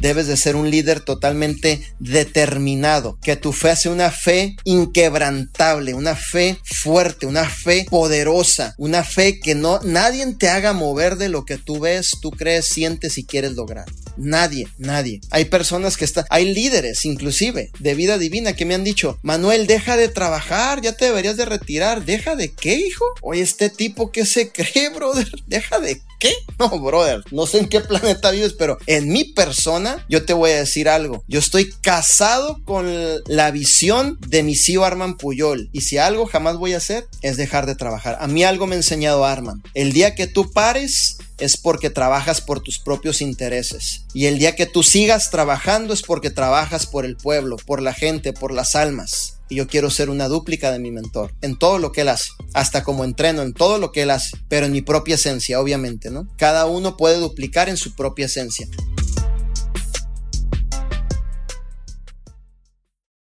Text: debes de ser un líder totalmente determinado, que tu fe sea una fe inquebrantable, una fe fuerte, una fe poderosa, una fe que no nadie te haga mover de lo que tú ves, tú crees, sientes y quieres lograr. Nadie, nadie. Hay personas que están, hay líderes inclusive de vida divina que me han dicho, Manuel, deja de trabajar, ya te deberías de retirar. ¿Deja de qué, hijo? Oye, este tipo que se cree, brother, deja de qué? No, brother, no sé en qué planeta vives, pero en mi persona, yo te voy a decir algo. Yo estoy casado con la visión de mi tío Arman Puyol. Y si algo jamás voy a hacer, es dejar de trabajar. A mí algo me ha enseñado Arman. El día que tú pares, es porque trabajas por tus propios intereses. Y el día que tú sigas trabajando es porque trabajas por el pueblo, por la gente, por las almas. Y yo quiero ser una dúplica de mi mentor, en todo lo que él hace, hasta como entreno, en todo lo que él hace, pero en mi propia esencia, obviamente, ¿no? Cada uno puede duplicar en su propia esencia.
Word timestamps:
debes 0.00 0.26
de 0.26 0.36
ser 0.36 0.56
un 0.56 0.70
líder 0.70 1.00
totalmente 1.00 1.82
determinado, 1.98 3.18
que 3.22 3.36
tu 3.36 3.52
fe 3.52 3.76
sea 3.76 3.92
una 3.92 4.10
fe 4.10 4.56
inquebrantable, 4.64 5.94
una 5.94 6.16
fe 6.16 6.58
fuerte, 6.64 7.26
una 7.26 7.48
fe 7.48 7.86
poderosa, 7.88 8.74
una 8.78 9.04
fe 9.04 9.40
que 9.40 9.54
no 9.54 9.80
nadie 9.82 10.26
te 10.34 10.48
haga 10.48 10.72
mover 10.72 11.16
de 11.16 11.28
lo 11.28 11.44
que 11.44 11.58
tú 11.58 11.80
ves, 11.80 12.12
tú 12.20 12.30
crees, 12.30 12.66
sientes 12.66 13.18
y 13.18 13.24
quieres 13.24 13.52
lograr. 13.52 13.86
Nadie, 14.16 14.68
nadie. 14.78 15.20
Hay 15.30 15.46
personas 15.46 15.96
que 15.96 16.04
están, 16.04 16.24
hay 16.30 16.52
líderes 16.52 17.04
inclusive 17.04 17.70
de 17.78 17.94
vida 17.94 18.18
divina 18.18 18.54
que 18.54 18.66
me 18.66 18.74
han 18.74 18.84
dicho, 18.84 19.18
Manuel, 19.22 19.66
deja 19.66 19.96
de 19.96 20.08
trabajar, 20.08 20.82
ya 20.82 20.92
te 20.92 21.06
deberías 21.06 21.36
de 21.36 21.44
retirar. 21.44 22.04
¿Deja 22.04 22.36
de 22.36 22.52
qué, 22.52 22.74
hijo? 22.74 23.04
Oye, 23.22 23.40
este 23.40 23.70
tipo 23.70 24.10
que 24.10 24.26
se 24.26 24.50
cree, 24.50 24.90
brother, 24.90 25.28
deja 25.46 25.78
de 25.78 26.00
qué? 26.20 26.32
No, 26.60 26.78
brother, 26.78 27.24
no 27.30 27.46
sé 27.46 27.58
en 27.58 27.70
qué 27.70 27.80
planeta 27.80 28.30
vives, 28.30 28.52
pero 28.52 28.76
en 28.86 29.08
mi 29.08 29.24
persona, 29.24 30.04
yo 30.10 30.26
te 30.26 30.34
voy 30.34 30.50
a 30.50 30.58
decir 30.58 30.90
algo. 30.90 31.24
Yo 31.26 31.38
estoy 31.38 31.72
casado 31.80 32.60
con 32.66 32.86
la 33.26 33.50
visión 33.50 34.18
de 34.28 34.42
mi 34.42 34.54
tío 34.54 34.84
Arman 34.84 35.16
Puyol. 35.16 35.70
Y 35.72 35.80
si 35.80 35.96
algo 35.96 36.26
jamás 36.26 36.58
voy 36.58 36.74
a 36.74 36.76
hacer, 36.76 37.06
es 37.22 37.38
dejar 37.38 37.64
de 37.64 37.76
trabajar. 37.76 38.18
A 38.20 38.26
mí 38.26 38.44
algo 38.44 38.66
me 38.66 38.74
ha 38.74 38.76
enseñado 38.76 39.24
Arman. 39.24 39.62
El 39.72 39.94
día 39.94 40.14
que 40.14 40.26
tú 40.26 40.52
pares, 40.52 41.16
es 41.40 41.56
porque 41.56 41.90
trabajas 41.90 42.40
por 42.40 42.60
tus 42.60 42.78
propios 42.78 43.20
intereses. 43.20 44.04
Y 44.12 44.26
el 44.26 44.38
día 44.38 44.54
que 44.54 44.66
tú 44.66 44.82
sigas 44.82 45.30
trabajando 45.30 45.94
es 45.94 46.02
porque 46.02 46.30
trabajas 46.30 46.86
por 46.86 47.04
el 47.04 47.16
pueblo, 47.16 47.56
por 47.56 47.82
la 47.82 47.94
gente, 47.94 48.32
por 48.32 48.52
las 48.52 48.76
almas. 48.76 49.39
Y 49.50 49.56
yo 49.56 49.66
quiero 49.66 49.90
ser 49.90 50.08
una 50.08 50.28
dúplica 50.28 50.72
de 50.72 50.78
mi 50.78 50.90
mentor, 50.90 51.34
en 51.42 51.58
todo 51.58 51.78
lo 51.78 51.92
que 51.92 52.00
él 52.00 52.08
hace, 52.08 52.30
hasta 52.54 52.82
como 52.82 53.04
entreno, 53.04 53.42
en 53.42 53.52
todo 53.52 53.76
lo 53.78 53.92
que 53.92 54.02
él 54.02 54.10
hace, 54.10 54.38
pero 54.48 54.64
en 54.64 54.72
mi 54.72 54.80
propia 54.80 55.16
esencia, 55.16 55.60
obviamente, 55.60 56.10
¿no? 56.10 56.26
Cada 56.38 56.66
uno 56.66 56.96
puede 56.96 57.18
duplicar 57.18 57.68
en 57.68 57.76
su 57.76 57.94
propia 57.94 58.26
esencia. 58.26 58.68